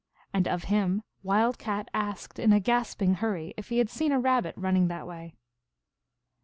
And 0.33 0.47
of 0.47 0.63
him 0.63 1.03
Wild 1.21 1.59
Cat 1.59 1.87
asked 1.93 2.39
in 2.39 2.51
a 2.51 2.59
gasping 2.59 3.13
hurry 3.13 3.53
if 3.55 3.69
he 3.69 3.77
had 3.77 3.91
seen 3.91 4.11
a 4.11 4.19
Rabbit 4.19 4.55
running 4.57 4.87
that 4.87 5.05
way. 5.05 5.35